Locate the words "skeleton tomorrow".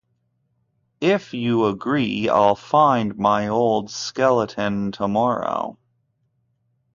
3.91-5.77